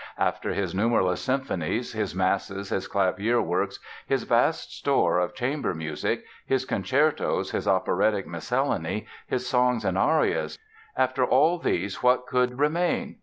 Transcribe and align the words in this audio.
After 0.17 0.51
his 0.51 0.73
numberless 0.73 1.21
symphonies, 1.23 1.93
his 1.93 2.15
masses, 2.15 2.69
his 2.71 2.87
clavier 2.87 3.39
works, 3.39 3.79
his 4.07 4.23
vast 4.23 4.75
store 4.75 5.19
of 5.19 5.35
chamber 5.35 5.75
music, 5.75 6.25
his 6.43 6.65
concertos, 6.65 7.51
his 7.51 7.67
operatic 7.67 8.25
miscellany, 8.25 9.05
his 9.27 9.45
songs 9.47 9.85
and 9.85 9.99
arias—after 9.99 11.23
all 11.23 11.59
these 11.59 12.01
what 12.01 12.25
could 12.25 12.57
remain? 12.57 13.19